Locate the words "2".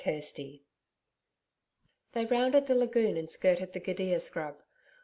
0.21-0.59